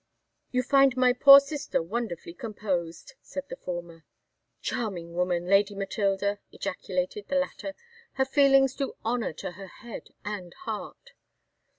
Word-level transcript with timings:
"You 0.49 0.63
find 0.63 0.97
my 0.97 1.13
poor 1.13 1.39
sister 1.39 1.79
wonderfully 1.79 2.33
composed," 2.33 3.13
said 3.21 3.47
the 3.49 3.55
former. 3.55 4.03
"Charming 4.59 5.13
woman, 5.13 5.45
Lady 5.45 5.75
Matilda!" 5.75 6.39
ejaculated 6.51 7.27
the 7.27 7.35
latter; 7.35 7.75
"her 8.13 8.25
feelings 8.25 8.73
do 8.73 8.95
honour 9.05 9.33
to 9.33 9.51
her 9.51 9.67
head 9.67 10.09
and 10.25 10.55
heart!" 10.65 11.11